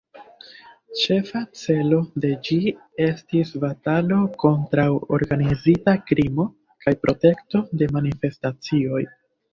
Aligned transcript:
Ĉefa 1.01 1.41
celo 1.59 1.99
de 2.23 2.31
ĝi 2.47 2.57
estis 3.07 3.51
batalo 3.65 4.17
kontraŭ 4.45 4.87
organizita 5.19 5.95
krimo 6.09 6.47
kaj 6.87 6.95
protekto 7.05 7.63
de 7.83 7.91
manifestacioj. 7.99 9.05